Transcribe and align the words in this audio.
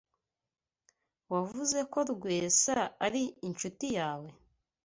Wavuze 1.31 1.79
ko 1.91 1.99
Rwesa 2.11 2.75
ari 3.05 3.23
inshuti 3.47 3.85
yawe? 3.97 4.29